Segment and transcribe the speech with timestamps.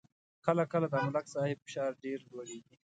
[0.45, 2.75] کله کله د ملک صاحب فشار ډېر لوړېږي.